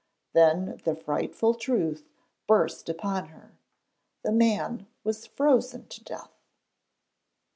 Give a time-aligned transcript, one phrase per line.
[0.33, 2.09] Then the frightful truth
[2.47, 3.51] burst upon her.
[4.23, 6.41] The man was frozen to death!